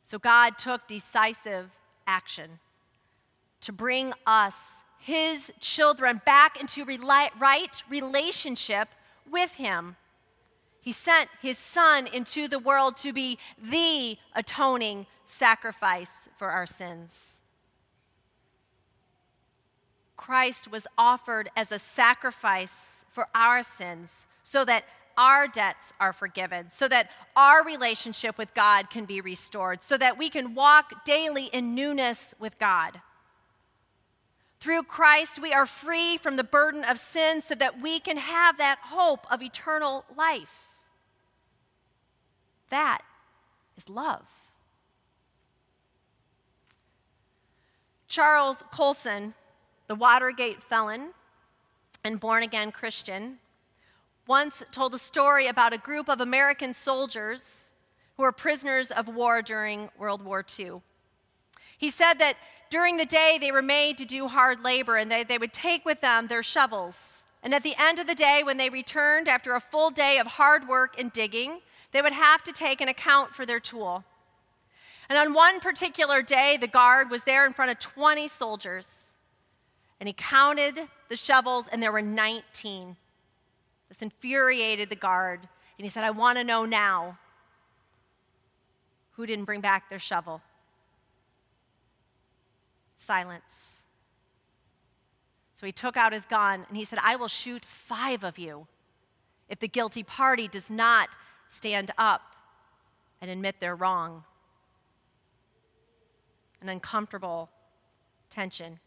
So 0.04 0.18
God 0.18 0.58
took 0.58 0.86
decisive 0.88 1.70
action 2.06 2.58
to 3.60 3.72
bring 3.72 4.12
us 4.26 4.56
his 4.98 5.52
children 5.60 6.20
back 6.24 6.60
into 6.60 6.84
right 6.84 7.82
relationship 7.88 8.88
with 9.30 9.52
him. 9.52 9.96
He 10.80 10.92
sent 10.92 11.28
his 11.42 11.58
son 11.58 12.06
into 12.06 12.48
the 12.48 12.58
world 12.58 12.96
to 12.98 13.12
be 13.12 13.38
the 13.62 14.16
atoning 14.34 15.06
sacrifice 15.24 16.28
for 16.36 16.48
our 16.48 16.66
sins. 16.66 17.36
Christ 20.16 20.70
was 20.70 20.86
offered 20.96 21.50
as 21.56 21.70
a 21.70 21.78
sacrifice 21.78 23.04
for 23.10 23.28
our 23.34 23.62
sins 23.62 24.26
so 24.42 24.64
that 24.64 24.84
our 25.18 25.46
debts 25.46 25.92
are 26.00 26.12
forgiven, 26.12 26.70
so 26.70 26.88
that 26.88 27.10
our 27.36 27.64
relationship 27.64 28.38
with 28.38 28.54
God 28.54 28.88
can 28.88 29.04
be 29.04 29.20
restored, 29.20 29.82
so 29.82 29.98
that 29.98 30.16
we 30.16 30.30
can 30.30 30.54
walk 30.54 31.04
daily 31.04 31.46
in 31.46 31.74
newness 31.74 32.34
with 32.38 32.58
God. 32.58 33.00
Through 34.60 34.84
Christ, 34.84 35.40
we 35.40 35.52
are 35.52 35.66
free 35.66 36.16
from 36.16 36.36
the 36.36 36.44
burden 36.44 36.84
of 36.84 36.98
sin 36.98 37.42
so 37.42 37.54
that 37.54 37.82
we 37.82 37.98
can 37.98 38.16
have 38.16 38.56
that 38.58 38.78
hope 38.84 39.26
of 39.30 39.42
eternal 39.42 40.04
life. 40.16 40.69
That 42.70 43.02
is 43.76 43.88
love. 43.88 44.24
Charles 48.08 48.64
Colson, 48.72 49.34
the 49.86 49.94
Watergate 49.94 50.62
felon 50.62 51.10
and 52.02 52.18
born 52.18 52.42
again 52.42 52.72
Christian, 52.72 53.38
once 54.26 54.62
told 54.72 54.94
a 54.94 54.98
story 54.98 55.46
about 55.46 55.72
a 55.72 55.78
group 55.78 56.08
of 56.08 56.20
American 56.20 56.74
soldiers 56.74 57.72
who 58.16 58.22
were 58.22 58.32
prisoners 58.32 58.90
of 58.90 59.08
war 59.08 59.42
during 59.42 59.90
World 59.98 60.22
War 60.22 60.44
II. 60.58 60.82
He 61.78 61.88
said 61.88 62.14
that 62.14 62.36
during 62.68 62.96
the 62.96 63.06
day, 63.06 63.38
they 63.40 63.50
were 63.50 63.62
made 63.62 63.98
to 63.98 64.04
do 64.04 64.28
hard 64.28 64.62
labor, 64.62 64.96
and 64.96 65.10
they, 65.10 65.24
they 65.24 65.38
would 65.38 65.52
take 65.52 65.84
with 65.84 66.00
them 66.00 66.28
their 66.28 66.42
shovels. 66.42 67.22
And 67.42 67.54
at 67.54 67.62
the 67.62 67.74
end 67.78 67.98
of 67.98 68.06
the 68.06 68.14
day, 68.14 68.42
when 68.44 68.58
they 68.58 68.70
returned 68.70 69.26
after 69.26 69.54
a 69.54 69.60
full 69.60 69.90
day 69.90 70.18
of 70.18 70.26
hard 70.26 70.68
work 70.68 70.98
and 70.98 71.12
digging, 71.12 71.60
they 71.92 72.02
would 72.02 72.12
have 72.12 72.42
to 72.44 72.52
take 72.52 72.80
an 72.80 72.88
account 72.88 73.34
for 73.34 73.44
their 73.44 73.60
tool. 73.60 74.04
And 75.08 75.18
on 75.18 75.34
one 75.34 75.60
particular 75.60 76.22
day, 76.22 76.56
the 76.56 76.68
guard 76.68 77.10
was 77.10 77.24
there 77.24 77.44
in 77.44 77.52
front 77.52 77.70
of 77.70 77.78
20 77.78 78.28
soldiers, 78.28 79.12
and 79.98 80.08
he 80.08 80.12
counted 80.12 80.88
the 81.08 81.16
shovels, 81.16 81.66
and 81.68 81.82
there 81.82 81.92
were 81.92 82.02
19. 82.02 82.96
This 83.88 84.02
infuriated 84.02 84.88
the 84.88 84.96
guard, 84.96 85.40
and 85.78 85.84
he 85.84 85.88
said, 85.88 86.04
I 86.04 86.10
want 86.10 86.38
to 86.38 86.44
know 86.44 86.64
now 86.64 87.18
who 89.12 89.26
didn't 89.26 89.44
bring 89.44 89.60
back 89.60 89.90
their 89.90 89.98
shovel 89.98 90.40
silence. 92.96 93.82
So 95.56 95.66
he 95.66 95.72
took 95.72 95.96
out 95.96 96.12
his 96.12 96.24
gun 96.24 96.64
and 96.68 96.76
he 96.76 96.84
said, 96.84 96.98
I 97.02 97.16
will 97.16 97.28
shoot 97.28 97.64
five 97.64 98.24
of 98.24 98.38
you 98.38 98.66
if 99.48 99.58
the 99.58 99.68
guilty 99.68 100.02
party 100.02 100.48
does 100.48 100.70
not 100.70 101.16
stand 101.50 101.90
up 101.98 102.22
and 103.20 103.30
admit 103.30 103.56
they're 103.60 103.76
wrong. 103.76 104.24
An 106.62 106.70
uncomfortable 106.70 107.50
tension. 108.30 108.78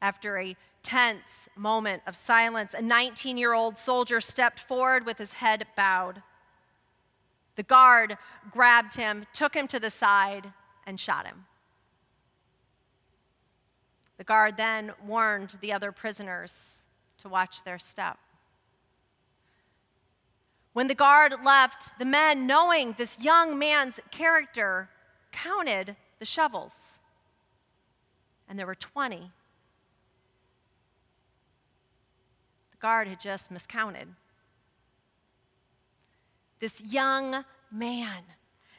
After 0.00 0.38
a 0.38 0.56
tense 0.82 1.48
moment 1.54 2.02
of 2.06 2.16
silence, 2.16 2.74
a 2.74 2.82
19 2.82 3.36
year 3.36 3.52
old 3.52 3.78
soldier 3.78 4.20
stepped 4.20 4.58
forward 4.58 5.06
with 5.06 5.18
his 5.18 5.34
head 5.34 5.66
bowed. 5.76 6.22
The 7.54 7.62
guard 7.62 8.16
grabbed 8.50 8.96
him, 8.96 9.26
took 9.32 9.54
him 9.54 9.68
to 9.68 9.78
the 9.78 9.90
side, 9.90 10.52
and 10.86 10.98
shot 10.98 11.26
him. 11.26 11.44
The 14.16 14.24
guard 14.24 14.56
then 14.56 14.92
warned 15.06 15.58
the 15.60 15.72
other 15.72 15.92
prisoners 15.92 16.82
to 17.18 17.28
watch 17.28 17.62
their 17.64 17.78
step. 17.78 18.18
When 20.72 20.88
the 20.88 20.94
guard 20.94 21.34
left, 21.44 21.98
the 21.98 22.04
men, 22.04 22.46
knowing 22.46 22.94
this 22.96 23.18
young 23.20 23.58
man's 23.58 24.00
character, 24.10 24.88
counted 25.30 25.96
the 26.18 26.24
shovels. 26.24 26.74
And 28.48 28.58
there 28.58 28.66
were 28.66 28.74
20. 28.74 29.30
The 32.70 32.76
guard 32.78 33.08
had 33.08 33.20
just 33.20 33.50
miscounted. 33.50 34.08
This 36.58 36.82
young 36.82 37.44
man 37.70 38.22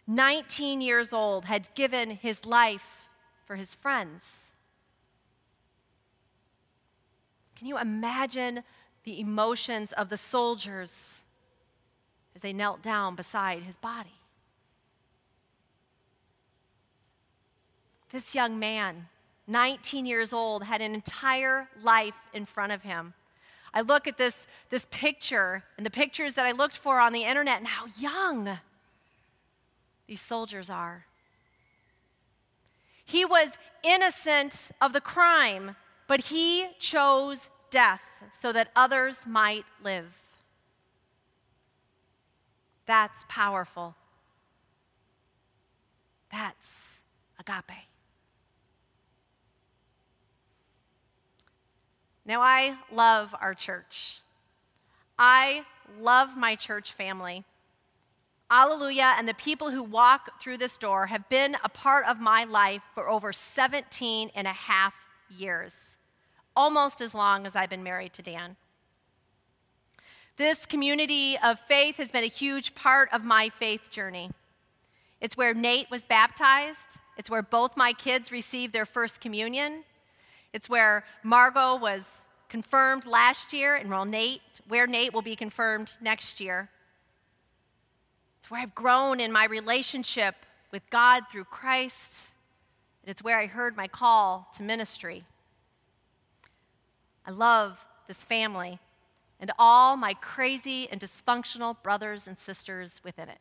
19 0.07 0.81
years 0.81 1.13
old, 1.13 1.45
had 1.45 1.73
given 1.75 2.11
his 2.11 2.45
life 2.45 3.07
for 3.45 3.55
his 3.55 3.73
friends. 3.73 4.51
Can 7.55 7.67
you 7.67 7.77
imagine 7.77 8.63
the 9.03 9.19
emotions 9.19 9.93
of 9.93 10.09
the 10.09 10.17
soldiers 10.17 11.22
as 12.35 12.41
they 12.41 12.53
knelt 12.53 12.81
down 12.81 13.15
beside 13.15 13.63
his 13.63 13.77
body? 13.77 14.19
This 18.11 18.35
young 18.35 18.59
man, 18.59 19.07
19 19.47 20.05
years 20.05 20.33
old, 20.33 20.63
had 20.63 20.81
an 20.81 20.93
entire 20.93 21.67
life 21.81 22.29
in 22.33 22.45
front 22.45 22.71
of 22.71 22.83
him. 22.83 23.13
I 23.73 23.81
look 23.81 24.07
at 24.07 24.17
this, 24.17 24.45
this 24.69 24.85
picture 24.91 25.63
and 25.77 25.85
the 25.85 25.89
pictures 25.89 26.35
that 26.35 26.45
I 26.45 26.51
looked 26.51 26.77
for 26.77 26.99
on 26.99 27.11
the 27.11 27.23
internet 27.23 27.57
and 27.57 27.67
how 27.67 27.87
young 27.97 28.59
these 30.07 30.21
soldiers 30.21 30.69
are. 30.69 31.05
He 33.03 33.25
was 33.25 33.57
innocent 33.83 34.71
of 34.79 34.93
the 34.93 35.01
crime, 35.01 35.75
but 36.07 36.21
he 36.25 36.67
chose 36.79 37.49
death 37.71 38.01
so 38.31 38.51
that 38.53 38.69
others 38.75 39.25
might 39.25 39.65
live. 39.83 40.22
That's 42.85 43.23
powerful. 43.27 43.95
That's 46.31 46.99
agape. 47.39 47.87
Now, 52.25 52.41
I 52.41 52.77
love 52.91 53.35
our 53.39 53.53
church. 53.53 54.21
I 55.19 55.65
love 55.99 56.37
my 56.37 56.55
church 56.55 56.93
family. 56.93 57.43
Alleluia 58.49 59.15
and 59.17 59.27
the 59.27 59.33
people 59.33 59.71
who 59.71 59.83
walk 59.83 60.41
through 60.41 60.57
this 60.57 60.77
door 60.77 61.07
have 61.07 61.27
been 61.27 61.57
a 61.63 61.69
part 61.69 62.05
of 62.05 62.19
my 62.19 62.43
life 62.43 62.81
for 62.93 63.09
over 63.09 63.33
17 63.33 64.31
and 64.35 64.47
a 64.47 64.53
half 64.53 64.93
years, 65.29 65.95
almost 66.55 67.01
as 67.01 67.13
long 67.13 67.45
as 67.45 67.55
I've 67.55 67.69
been 67.69 67.83
married 67.83 68.13
to 68.13 68.21
Dan. 68.21 68.55
This 70.35 70.65
community 70.65 71.37
of 71.43 71.59
faith 71.59 71.97
has 71.97 72.09
been 72.09 72.23
a 72.23 72.27
huge 72.27 72.73
part 72.73 73.07
of 73.13 73.23
my 73.23 73.49
faith 73.49 73.91
journey. 73.91 74.31
It's 75.21 75.37
where 75.37 75.53
Nate 75.53 75.91
was 75.91 76.03
baptized, 76.05 76.97
it's 77.17 77.29
where 77.29 77.43
both 77.43 77.77
my 77.77 77.93
kids 77.93 78.31
received 78.31 78.73
their 78.73 78.87
first 78.87 79.21
communion, 79.21 79.83
it's 80.51 80.67
where 80.67 81.05
Margot 81.21 81.75
was 81.75 82.05
confirmed 82.49 83.05
last 83.05 83.53
year, 83.53 83.75
and 83.75 83.91
where 83.91 84.05
Nate, 84.05 84.41
where 84.67 84.87
Nate 84.87 85.13
will 85.13 85.21
be 85.21 85.35
confirmed 85.35 85.97
next 86.01 86.41
year. 86.41 86.69
It's 88.39 88.49
where 88.49 88.61
I've 88.61 88.75
grown 88.75 89.19
in 89.19 89.31
my 89.31 89.45
relationship 89.45 90.35
with 90.71 90.81
God 90.89 91.23
through 91.31 91.45
Christ. 91.45 92.31
And 93.03 93.11
it's 93.11 93.23
where 93.23 93.39
I 93.39 93.45
heard 93.45 93.77
my 93.77 93.87
call 93.87 94.47
to 94.55 94.63
ministry. 94.63 95.23
I 97.25 97.31
love 97.31 97.85
this 98.07 98.23
family 98.23 98.79
and 99.43 99.51
all 99.59 99.97
my 99.97 100.13
crazy 100.13 100.87
and 100.89 101.01
dysfunctional 101.01 101.75
brothers 101.83 102.27
and 102.27 102.39
sisters 102.39 103.01
within 103.03 103.27
it. 103.27 103.39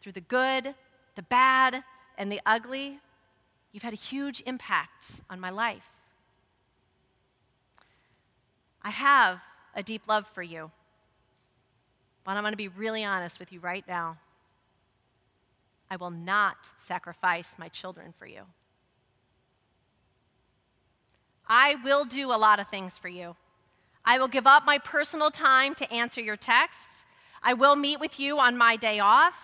Through 0.00 0.12
the 0.12 0.22
good, 0.22 0.74
the 1.16 1.22
bad, 1.22 1.84
and 2.16 2.32
the 2.32 2.40
ugly, 2.46 2.98
you've 3.70 3.82
had 3.82 3.92
a 3.92 3.96
huge 3.96 4.42
impact 4.46 5.20
on 5.28 5.38
my 5.38 5.50
life. 5.50 5.90
I 8.80 8.88
have 8.88 9.40
a 9.74 9.82
deep 9.82 10.08
love 10.08 10.26
for 10.28 10.42
you, 10.42 10.70
but 12.24 12.38
I'm 12.38 12.42
going 12.42 12.54
to 12.54 12.56
be 12.56 12.68
really 12.68 13.04
honest 13.04 13.38
with 13.38 13.52
you 13.52 13.60
right 13.60 13.84
now. 13.86 14.16
I 15.90 15.96
will 15.96 16.10
not 16.10 16.72
sacrifice 16.78 17.56
my 17.58 17.68
children 17.68 18.14
for 18.18 18.26
you. 18.26 18.44
I 21.46 21.74
will 21.84 22.06
do 22.06 22.32
a 22.32 22.38
lot 22.38 22.60
of 22.60 22.68
things 22.68 22.96
for 22.96 23.08
you. 23.08 23.36
I 24.08 24.18
will 24.18 24.26
give 24.26 24.46
up 24.46 24.64
my 24.64 24.78
personal 24.78 25.30
time 25.30 25.74
to 25.74 25.92
answer 25.92 26.22
your 26.22 26.38
texts. 26.38 27.04
I 27.42 27.52
will 27.52 27.76
meet 27.76 28.00
with 28.00 28.18
you 28.18 28.38
on 28.38 28.56
my 28.56 28.74
day 28.74 29.00
off. 29.00 29.34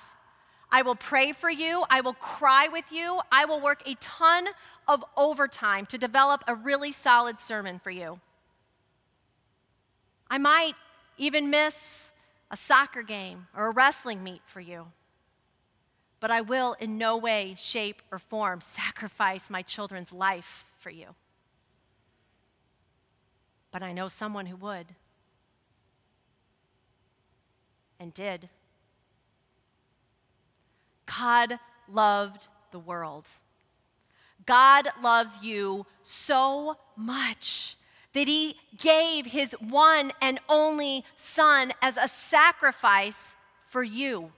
I 0.73 0.81
will 0.81 0.95
pray 0.95 1.33
for 1.33 1.51
you. 1.51 1.85
I 1.91 2.01
will 2.01 2.15
cry 2.15 2.69
with 2.73 2.91
you. 2.91 3.21
I 3.31 3.45
will 3.45 3.61
work 3.61 3.83
a 3.87 3.95
ton 3.97 4.47
of 4.89 5.05
overtime 5.19 5.85
to 5.87 5.99
develop 5.99 6.45
a 6.49 6.55
really 6.55 6.93
solid 6.93 7.41
sermon 7.41 7.79
for 7.79 7.91
you. 7.91 8.21
I 10.31 10.39
might 10.39 10.77
even 11.19 11.51
miss 11.51 12.09
a 12.51 12.57
soccer 12.57 13.03
game 13.03 13.49
or 13.55 13.67
a 13.67 13.71
wrestling 13.71 14.25
meet 14.25 14.41
for 14.47 14.63
you. 14.63 14.87
But 16.21 16.31
I 16.31 16.41
will 16.41 16.73
in 16.81 16.97
no 16.97 17.19
way, 17.19 17.55
shape, 17.59 18.01
or 18.11 18.19
form 18.19 18.63
sacrifice 18.63 19.51
my 19.51 19.61
children's 19.61 20.11
life 20.11 20.65
for 20.79 20.89
you 20.89 21.09
but 23.75 23.83
I 23.83 23.93
know 23.93 24.07
someone 24.07 24.47
who 24.47 24.55
would 24.55 24.87
and 27.99 28.15
did. 28.15 28.49
God 31.07 31.59
loved 31.91 32.47
the 32.71 32.79
world. 32.79 33.27
God 34.47 34.87
loves 35.03 35.43
you 35.43 35.87
so 36.05 36.77
much 36.97 37.77
that 38.13 38.29
he 38.29 38.55
gave 38.79 39.27
his 39.27 39.57
one 39.59 40.13
and 40.23 40.39
only 40.49 41.05
son 41.17 41.73
as 41.83 41.97
a 41.97 42.07
sacrifice 42.07 43.35
for 43.67 43.83
you. 43.83 44.31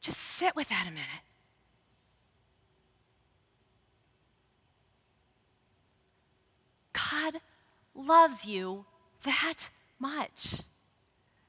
Just 0.00 0.18
sit 0.18 0.54
with 0.54 0.68
that 0.68 0.86
a 0.86 0.92
minute. 0.92 1.24
God 6.92 7.40
loves 8.04 8.44
you 8.44 8.84
that 9.24 9.70
much 9.98 10.62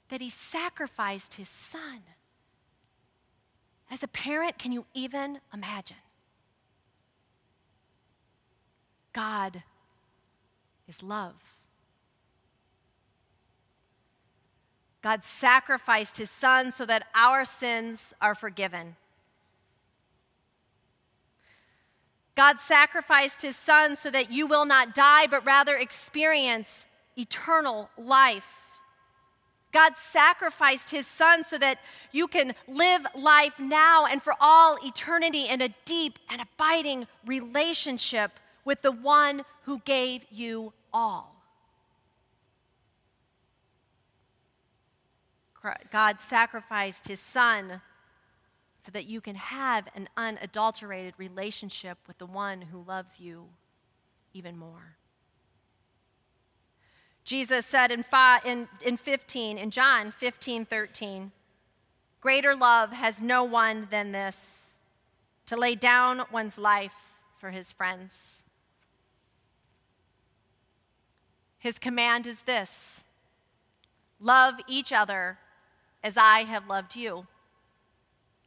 that 0.09 0.21
he 0.21 0.29
sacrificed 0.29 1.35
his 1.35 1.49
son. 1.49 2.01
As 3.89 4.03
a 4.03 4.07
parent, 4.07 4.57
can 4.57 4.71
you 4.71 4.85
even 4.93 5.39
imagine? 5.53 5.97
God 9.13 9.63
is 10.87 11.01
love. 11.01 11.35
God 15.01 15.23
sacrificed 15.23 16.17
his 16.17 16.29
son 16.29 16.71
so 16.71 16.85
that 16.85 17.07
our 17.15 17.43
sins 17.43 18.13
are 18.21 18.35
forgiven. 18.35 18.95
God 22.35 22.59
sacrificed 22.59 23.41
his 23.41 23.55
son 23.55 23.95
so 23.95 24.09
that 24.09 24.31
you 24.31 24.47
will 24.47 24.65
not 24.65 24.95
die, 24.95 25.27
but 25.27 25.45
rather 25.45 25.75
experience 25.75 26.85
eternal 27.17 27.89
life. 27.97 28.61
God 29.71 29.93
sacrificed 29.97 30.91
his 30.91 31.07
son 31.07 31.43
so 31.43 31.57
that 31.57 31.79
you 32.11 32.27
can 32.27 32.53
live 32.67 33.05
life 33.15 33.59
now 33.59 34.05
and 34.05 34.21
for 34.21 34.33
all 34.39 34.77
eternity 34.85 35.47
in 35.47 35.61
a 35.61 35.73
deep 35.85 36.19
and 36.29 36.41
abiding 36.41 37.07
relationship 37.25 38.31
with 38.65 38.81
the 38.81 38.91
one 38.91 39.43
who 39.63 39.79
gave 39.85 40.25
you 40.29 40.73
all. 40.93 41.35
God 45.91 46.19
sacrificed 46.19 47.07
his 47.07 47.19
son 47.19 47.81
so 48.81 48.91
that 48.91 49.05
you 49.05 49.21
can 49.21 49.35
have 49.35 49.87
an 49.95 50.09
unadulterated 50.17 51.13
relationship 51.17 51.99
with 52.07 52.17
the 52.17 52.25
one 52.25 52.61
who 52.61 52.83
loves 52.83 53.19
you 53.19 53.45
even 54.33 54.57
more. 54.57 54.95
Jesus 57.23 57.65
said 57.65 57.91
in, 57.91 58.01
five, 58.01 58.43
in, 58.43 58.67
in 58.83 58.97
15, 58.97 59.59
in 59.59 59.69
John 59.69 60.11
15, 60.11 60.65
13, 60.65 61.31
greater 62.19 62.55
love 62.55 62.91
has 62.91 63.21
no 63.21 63.43
one 63.43 63.87
than 63.91 64.11
this, 64.11 64.73
to 65.45 65.55
lay 65.55 65.75
down 65.75 66.23
one's 66.31 66.57
life 66.57 66.95
for 67.37 67.51
his 67.51 67.71
friends. 67.71 68.45
His 71.59 71.77
command 71.77 72.25
is 72.25 72.41
this 72.41 73.03
love 74.19 74.55
each 74.67 74.91
other 74.91 75.37
as 76.03 76.17
I 76.17 76.43
have 76.43 76.67
loved 76.67 76.95
you. 76.95 77.27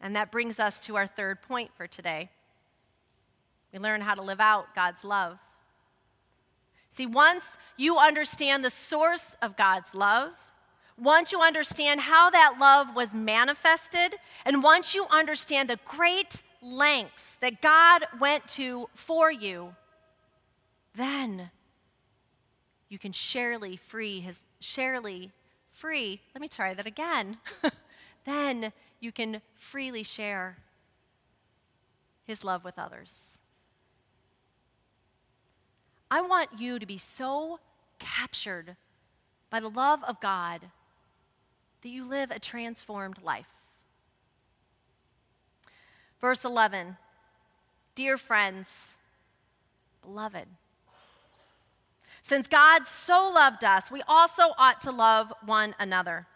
And 0.01 0.15
that 0.17 0.31
brings 0.31 0.59
us 0.59 0.79
to 0.81 0.97
our 0.97 1.07
third 1.07 1.43
point 1.43 1.71
for 1.77 1.87
today. 1.87 2.31
We 3.73 3.79
learn 3.79 4.03
how 4.03 4.15
to 4.15 4.23
live 4.23 4.41
out 4.41 4.75
God's 4.75 5.03
love. 5.03 5.39
See, 6.91 7.07
once 7.07 7.45
you 7.77 7.99
understand 7.99 8.65
the 8.65 8.71
source 8.71 9.35
of 9.43 9.57
God's 9.57 9.95
love, 9.95 10.33
once 10.97 11.33
you 11.33 11.41
understand 11.41 12.03
how 12.03 12.31
that 12.31 12.57
love 12.61 12.95
was 12.95 13.15
manifested, 13.15 14.15
and 14.45 14.63
once 14.63 14.95
you 14.95 15.07
understand 15.11 15.69
the 15.69 15.81
great 15.85 16.43
lengths 16.63 17.37
that 17.41 17.61
God 17.61 18.07
went 18.21 18.47
to 18.49 18.89
for 18.95 19.33
you, 19.33 19.75
then 20.95 21.51
you 22.89 22.99
can 22.99 23.13
surely 23.13 23.77
free 23.77 24.21
his 24.21 24.39
surely 24.61 25.33
free. 25.73 26.21
Let 26.33 26.41
me 26.41 26.49
try 26.49 26.75
that 26.75 26.87
again. 26.87 27.39
then 28.25 28.73
you 29.05 29.13
can 29.13 29.43
freely 29.55 30.03
share 30.03 30.57
his 32.27 32.43
love 32.43 32.65
with 32.65 32.79
others. 32.79 33.39
I 36.11 36.23
want 36.23 36.59
you 36.59 36.79
to 36.79 36.87
be 36.87 36.97
so 36.97 37.61
captured 37.99 38.77
by 39.51 39.61
the 39.61 39.69
love 39.69 40.03
of 40.05 40.21
God 40.21 40.63
that 41.83 41.89
you 41.89 42.09
live 42.09 42.31
a 42.31 42.39
transformed 42.39 43.19
life. 43.23 43.47
Verse 46.21 46.45
11 46.45 46.97
Dear 47.95 48.17
friends, 48.17 48.95
beloved, 50.03 50.47
since 52.23 52.49
God 52.49 52.87
so 52.87 53.31
loved 53.33 53.65
us, 53.65 53.91
we 53.91 54.01
also 54.09 54.55
ought 54.57 54.81
to 54.81 54.91
love 54.91 55.31
one 55.45 55.75
another. 55.79 56.27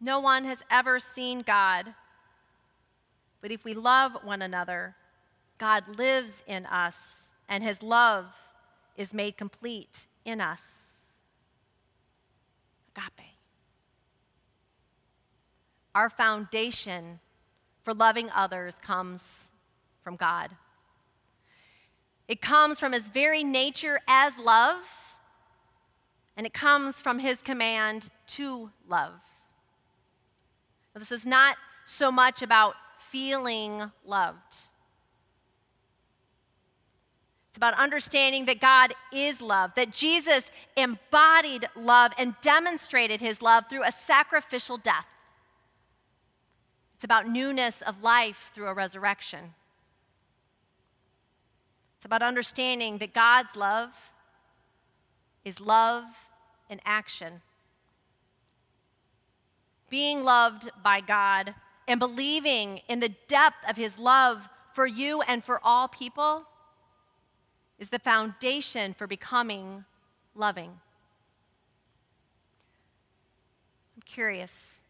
No 0.00 0.18
one 0.18 0.44
has 0.44 0.62
ever 0.70 0.98
seen 0.98 1.40
God. 1.40 1.94
But 3.40 3.50
if 3.52 3.64
we 3.64 3.74
love 3.74 4.16
one 4.22 4.42
another, 4.42 4.96
God 5.58 5.98
lives 5.98 6.42
in 6.46 6.64
us, 6.66 7.24
and 7.48 7.62
his 7.62 7.82
love 7.82 8.26
is 8.96 9.12
made 9.12 9.36
complete 9.36 10.06
in 10.24 10.40
us. 10.40 10.62
Agape. 12.96 13.26
Our 15.94 16.08
foundation 16.08 17.20
for 17.82 17.92
loving 17.92 18.30
others 18.30 18.76
comes 18.78 19.48
from 20.02 20.16
God. 20.16 20.56
It 22.28 22.40
comes 22.40 22.78
from 22.78 22.92
his 22.92 23.08
very 23.08 23.42
nature 23.42 24.00
as 24.06 24.38
love, 24.38 25.16
and 26.36 26.46
it 26.46 26.54
comes 26.54 27.00
from 27.00 27.18
his 27.18 27.42
command 27.42 28.08
to 28.28 28.70
love. 28.88 29.29
This 31.00 31.12
is 31.12 31.24
not 31.24 31.56
so 31.86 32.12
much 32.12 32.42
about 32.42 32.74
feeling 32.98 33.90
loved. 34.04 34.54
It's 37.48 37.56
about 37.56 37.72
understanding 37.72 38.44
that 38.44 38.60
God 38.60 38.92
is 39.10 39.40
love, 39.40 39.72
that 39.76 39.92
Jesus 39.92 40.50
embodied 40.76 41.66
love 41.74 42.12
and 42.18 42.34
demonstrated 42.42 43.22
his 43.22 43.40
love 43.40 43.64
through 43.70 43.82
a 43.82 43.90
sacrificial 43.90 44.76
death. 44.76 45.06
It's 46.96 47.04
about 47.04 47.26
newness 47.26 47.80
of 47.80 48.02
life 48.02 48.50
through 48.54 48.66
a 48.66 48.74
resurrection. 48.74 49.54
It's 51.96 52.04
about 52.04 52.20
understanding 52.20 52.98
that 52.98 53.14
God's 53.14 53.56
love 53.56 53.90
is 55.46 55.62
love 55.62 56.04
in 56.68 56.78
action 56.84 57.40
being 59.90 60.24
loved 60.24 60.70
by 60.82 61.00
God 61.00 61.54
and 61.86 62.00
believing 62.00 62.80
in 62.88 63.00
the 63.00 63.10
depth 63.28 63.68
of 63.68 63.76
his 63.76 63.98
love 63.98 64.48
for 64.72 64.86
you 64.86 65.20
and 65.22 65.44
for 65.44 65.60
all 65.62 65.88
people 65.88 66.46
is 67.78 67.90
the 67.90 67.98
foundation 67.98 68.94
for 68.94 69.06
becoming 69.06 69.84
loving. 70.34 70.70
I'm 73.96 74.02
curious. 74.04 74.80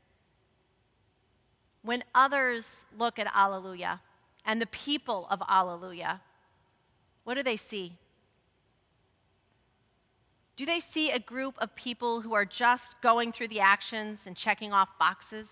When 1.83 2.05
others 2.15 2.85
look 2.97 3.19
at 3.19 3.27
Alleluia 3.35 4.03
and 4.45 4.61
the 4.61 4.67
people 4.67 5.27
of 5.31 5.43
Alleluia, 5.49 6.21
what 7.25 7.35
do 7.35 7.43
they 7.43 7.57
see? 7.57 7.95
Do 10.61 10.66
they 10.66 10.79
see 10.79 11.11
a 11.11 11.18
group 11.18 11.55
of 11.57 11.75
people 11.75 12.20
who 12.20 12.35
are 12.35 12.44
just 12.44 13.01
going 13.01 13.33
through 13.33 13.49
the 13.49 13.61
actions 13.61 14.27
and 14.27 14.37
checking 14.37 14.75
off 14.75 14.90
boxes? 14.99 15.51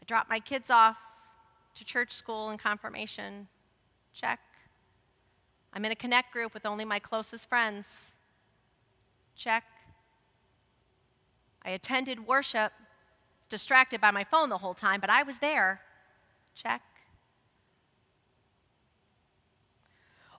I 0.00 0.04
drop 0.06 0.28
my 0.28 0.40
kids 0.40 0.68
off 0.68 0.98
to 1.76 1.84
church, 1.84 2.10
school, 2.10 2.48
and 2.48 2.58
confirmation. 2.58 3.46
Check. 4.12 4.40
I'm 5.72 5.84
in 5.84 5.92
a 5.92 5.94
connect 5.94 6.32
group 6.32 6.52
with 6.52 6.66
only 6.66 6.84
my 6.84 6.98
closest 6.98 7.48
friends. 7.48 7.86
Check. 9.36 9.62
I 11.64 11.70
attended 11.70 12.26
worship, 12.26 12.72
distracted 13.48 14.00
by 14.00 14.10
my 14.10 14.24
phone 14.24 14.48
the 14.48 14.58
whole 14.58 14.74
time, 14.74 14.98
but 15.00 15.10
I 15.10 15.22
was 15.22 15.38
there. 15.38 15.80
Check. 16.56 16.82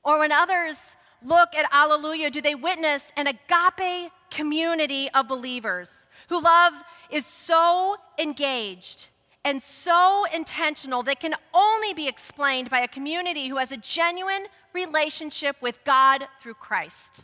Or 0.03 0.19
when 0.19 0.33
others 0.33 0.79
look 1.23 1.55
at 1.55 1.69
Alleluia, 1.71 2.29
do 2.29 2.41
they 2.41 2.55
witness 2.55 3.11
an 3.15 3.27
agape 3.27 4.11
community 4.29 5.09
of 5.13 5.27
believers 5.27 6.05
who 6.29 6.41
love 6.41 6.73
is 7.09 7.25
so 7.25 7.97
engaged 8.19 9.09
and 9.45 9.63
so 9.63 10.25
intentional 10.33 11.03
that 11.03 11.19
can 11.19 11.33
only 11.53 11.93
be 11.93 12.07
explained 12.07 12.69
by 12.69 12.79
a 12.79 12.87
community 12.87 13.47
who 13.47 13.57
has 13.57 13.71
a 13.71 13.77
genuine 13.77 14.47
relationship 14.73 15.55
with 15.61 15.83
God 15.85 16.27
through 16.41 16.55
Christ? 16.55 17.23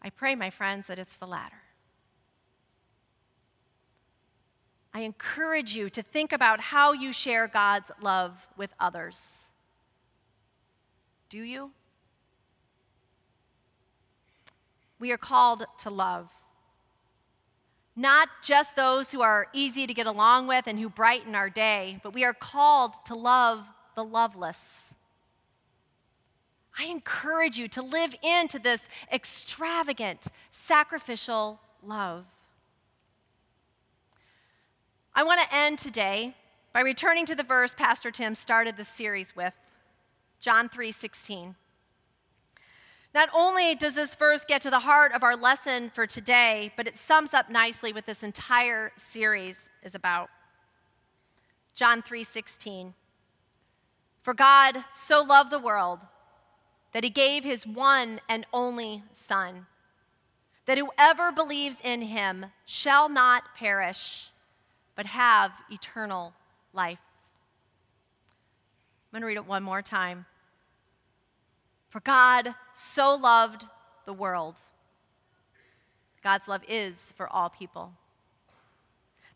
I 0.00 0.10
pray, 0.10 0.34
my 0.34 0.50
friends, 0.50 0.86
that 0.86 0.98
it's 0.98 1.16
the 1.16 1.26
latter. 1.26 1.56
I 4.94 5.00
encourage 5.00 5.76
you 5.76 5.90
to 5.90 6.02
think 6.02 6.32
about 6.32 6.58
how 6.58 6.92
you 6.92 7.12
share 7.12 7.46
God's 7.48 7.90
love 8.00 8.46
with 8.56 8.70
others. 8.80 9.45
Do 11.28 11.42
you? 11.42 11.70
We 14.98 15.12
are 15.12 15.18
called 15.18 15.64
to 15.78 15.90
love. 15.90 16.28
Not 17.94 18.28
just 18.42 18.76
those 18.76 19.10
who 19.10 19.22
are 19.22 19.48
easy 19.52 19.86
to 19.86 19.94
get 19.94 20.06
along 20.06 20.46
with 20.46 20.66
and 20.66 20.78
who 20.78 20.88
brighten 20.88 21.34
our 21.34 21.48
day, 21.48 21.98
but 22.02 22.12
we 22.12 22.24
are 22.24 22.34
called 22.34 22.92
to 23.06 23.14
love 23.14 23.64
the 23.94 24.04
loveless. 24.04 24.92
I 26.78 26.86
encourage 26.86 27.56
you 27.56 27.68
to 27.68 27.82
live 27.82 28.14
into 28.22 28.58
this 28.58 28.82
extravagant, 29.10 30.26
sacrificial 30.50 31.58
love. 31.82 32.26
I 35.14 35.22
want 35.22 35.40
to 35.40 35.56
end 35.56 35.78
today 35.78 36.34
by 36.74 36.80
returning 36.80 37.24
to 37.26 37.34
the 37.34 37.42
verse 37.42 37.74
Pastor 37.74 38.10
Tim 38.10 38.34
started 38.34 38.76
the 38.76 38.84
series 38.84 39.34
with 39.34 39.54
John 40.46 40.68
3:16. 40.68 41.56
Not 43.12 43.28
only 43.34 43.74
does 43.74 43.96
this 43.96 44.14
verse 44.14 44.44
get 44.44 44.62
to 44.62 44.70
the 44.70 44.78
heart 44.78 45.10
of 45.10 45.24
our 45.24 45.34
lesson 45.34 45.90
for 45.90 46.06
today, 46.06 46.72
but 46.76 46.86
it 46.86 46.94
sums 46.94 47.34
up 47.34 47.50
nicely 47.50 47.92
what 47.92 48.06
this 48.06 48.22
entire 48.22 48.92
series 48.96 49.70
is 49.82 49.92
about. 49.92 50.30
John 51.74 52.00
3:16. 52.00 52.94
For 54.22 54.34
God 54.34 54.84
so 54.94 55.20
loved 55.20 55.50
the 55.50 55.58
world 55.58 55.98
that 56.92 57.02
he 57.02 57.10
gave 57.10 57.42
his 57.42 57.66
one 57.66 58.20
and 58.28 58.46
only 58.52 59.02
son 59.10 59.66
that 60.66 60.78
whoever 60.78 61.32
believes 61.32 61.80
in 61.82 62.02
him 62.02 62.52
shall 62.64 63.08
not 63.08 63.56
perish 63.56 64.30
but 64.94 65.06
have 65.06 65.50
eternal 65.70 66.34
life. 66.72 67.00
I'm 69.06 69.10
going 69.10 69.22
to 69.22 69.26
read 69.26 69.38
it 69.38 69.46
one 69.46 69.64
more 69.64 69.82
time. 69.82 70.26
For 71.88 72.00
God 72.00 72.54
so 72.74 73.14
loved 73.14 73.66
the 74.04 74.12
world. 74.12 74.56
God's 76.22 76.48
love 76.48 76.62
is 76.68 77.12
for 77.16 77.32
all 77.32 77.48
people. 77.48 77.92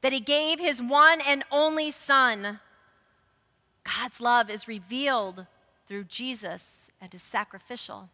That 0.01 0.13
he 0.13 0.21
gave 0.21 0.59
his 0.59 0.83
one 0.83 1.21
and 1.21 1.45
only 1.51 1.91
Son. 1.91 2.61
God's 3.85 4.21
love 4.21 4.51
is 4.51 4.67
revealed 4.67 5.47
through 5.87 6.05
Jesus 6.05 6.91
and 7.01 7.15
is 7.15 7.23
sacrificial. 7.23 8.09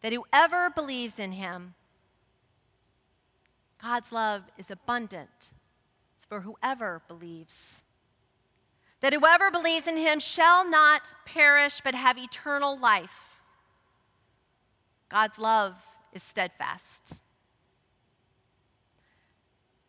That 0.00 0.12
whoever 0.12 0.70
believes 0.70 1.18
in 1.18 1.32
him, 1.32 1.74
God's 3.82 4.12
love 4.12 4.44
is 4.56 4.70
abundant. 4.70 5.50
It's 6.16 6.26
for 6.26 6.40
whoever 6.40 7.02
believes 7.08 7.79
that 9.00 9.12
whoever 9.12 9.50
believes 9.50 9.86
in 9.86 9.96
him 9.96 10.20
shall 10.20 10.68
not 10.68 11.14
perish 11.24 11.80
but 11.82 11.94
have 11.94 12.18
eternal 12.18 12.78
life. 12.78 13.40
God's 15.08 15.38
love 15.38 15.76
is 16.12 16.22
steadfast. 16.22 17.20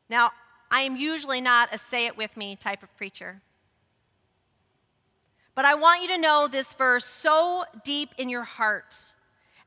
Now, 0.10 0.32
I 0.70 0.82
am 0.82 0.96
usually 0.96 1.42
not 1.42 1.70
a 1.74 1.78
say 1.78 2.06
it 2.06 2.18
with 2.18 2.38
me 2.38 2.56
type 2.56 2.82
of 2.82 2.96
preacher. 2.96 3.42
But 5.54 5.66
I 5.66 5.74
want 5.76 6.02
you 6.02 6.08
to 6.10 6.18
know 6.18 6.48
this 6.48 6.74
verse 6.74 7.06
so 7.06 7.66
deep 7.84 8.10
in 8.18 8.30
your 8.30 8.44
heart, 8.44 8.96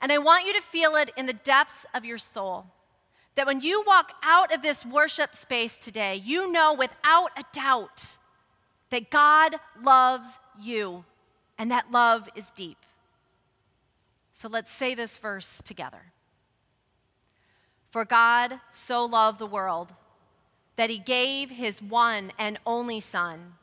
and 0.00 0.11
I 0.11 0.18
want 0.18 0.46
you 0.46 0.54
to 0.54 0.62
feel 0.62 0.96
it 0.96 1.11
in 1.16 1.26
the 1.26 1.35
depths 1.35 1.85
of 1.94 2.04
your 2.04 2.18
soul. 2.18 2.66
That 3.35 3.46
when 3.46 3.61
you 3.61 3.85
walk 3.87 4.12
out 4.22 4.52
of 4.54 4.62
this 4.62 4.87
worship 4.87 5.35
space 5.35 5.76
today, 5.76 6.20
you 6.24 6.50
know 6.50 6.72
without 6.72 7.30
a 7.37 7.44
doubt 7.52 8.16
that 8.94 9.11
God 9.11 9.57
loves 9.83 10.38
you, 10.57 11.04
and 11.59 11.68
that 11.72 11.90
love 11.90 12.28
is 12.37 12.52
deep. 12.52 12.78
So 14.35 14.46
let's 14.46 14.70
say 14.70 14.94
this 14.94 15.18
verse 15.18 15.61
together. 15.64 16.12
For 17.90 18.04
God 18.04 18.61
so 18.70 19.04
loved 19.04 19.40
the 19.40 19.48
world 19.48 19.88
that 20.76 20.90
he 20.90 20.98
gave 20.98 21.50
his 21.50 21.83
one 21.83 22.30
and 22.38 22.57
only 22.64 23.00
Son, 23.00 23.54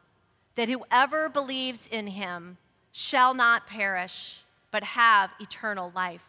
that 0.56 0.68
whoever 0.68 1.30
believes 1.30 1.88
in 1.90 2.08
him 2.08 2.58
shall 2.92 3.34
not 3.34 3.66
perish, 3.66 4.42
but 4.70 4.84
have 4.84 5.30
eternal 5.40 5.94
life. 5.96 6.28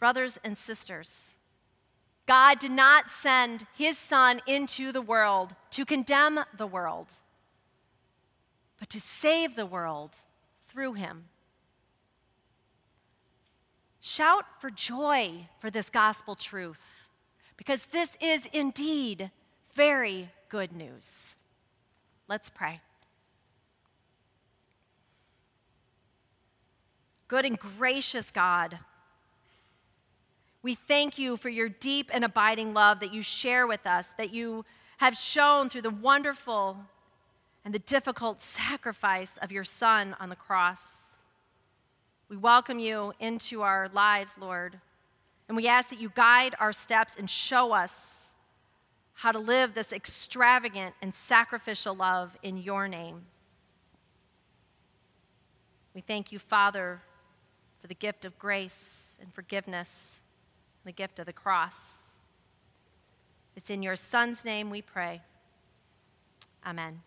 Brothers 0.00 0.40
and 0.42 0.58
sisters, 0.58 1.37
God 2.28 2.58
did 2.58 2.72
not 2.72 3.08
send 3.08 3.64
his 3.74 3.96
Son 3.96 4.42
into 4.46 4.92
the 4.92 5.00
world 5.00 5.56
to 5.70 5.86
condemn 5.86 6.40
the 6.58 6.66
world, 6.66 7.06
but 8.78 8.90
to 8.90 9.00
save 9.00 9.56
the 9.56 9.64
world 9.64 10.10
through 10.68 10.92
him. 10.92 11.24
Shout 13.98 14.44
for 14.60 14.68
joy 14.70 15.48
for 15.58 15.70
this 15.70 15.88
gospel 15.88 16.34
truth, 16.34 16.82
because 17.56 17.86
this 17.86 18.10
is 18.20 18.44
indeed 18.52 19.30
very 19.72 20.28
good 20.50 20.72
news. 20.72 21.34
Let's 22.28 22.50
pray. 22.50 22.82
Good 27.26 27.46
and 27.46 27.58
gracious 27.58 28.30
God, 28.30 28.80
we 30.68 30.74
thank 30.74 31.18
you 31.18 31.38
for 31.38 31.48
your 31.48 31.70
deep 31.70 32.10
and 32.12 32.22
abiding 32.22 32.74
love 32.74 33.00
that 33.00 33.10
you 33.10 33.22
share 33.22 33.66
with 33.66 33.86
us, 33.86 34.08
that 34.18 34.34
you 34.34 34.66
have 34.98 35.16
shown 35.16 35.70
through 35.70 35.80
the 35.80 35.88
wonderful 35.88 36.76
and 37.64 37.72
the 37.72 37.78
difficult 37.78 38.42
sacrifice 38.42 39.38
of 39.40 39.50
your 39.50 39.64
Son 39.64 40.14
on 40.20 40.28
the 40.28 40.36
cross. 40.36 41.16
We 42.28 42.36
welcome 42.36 42.78
you 42.78 43.14
into 43.18 43.62
our 43.62 43.88
lives, 43.94 44.34
Lord, 44.38 44.78
and 45.48 45.56
we 45.56 45.66
ask 45.66 45.88
that 45.88 46.02
you 46.02 46.12
guide 46.14 46.54
our 46.60 46.74
steps 46.74 47.16
and 47.16 47.30
show 47.30 47.72
us 47.72 48.26
how 49.14 49.32
to 49.32 49.38
live 49.38 49.72
this 49.72 49.90
extravagant 49.90 50.94
and 51.00 51.14
sacrificial 51.14 51.94
love 51.94 52.36
in 52.42 52.58
your 52.58 52.88
name. 52.88 53.22
We 55.94 56.02
thank 56.02 56.30
you, 56.30 56.38
Father, 56.38 57.00
for 57.80 57.86
the 57.86 57.94
gift 57.94 58.26
of 58.26 58.38
grace 58.38 59.12
and 59.18 59.32
forgiveness 59.32 60.17
the 60.88 60.92
gift 60.92 61.18
of 61.18 61.26
the 61.26 61.32
cross. 61.34 62.14
It's 63.54 63.68
in 63.68 63.82
your 63.82 63.94
Son's 63.94 64.42
name 64.42 64.70
we 64.70 64.80
pray. 64.80 65.20
Amen. 66.66 67.02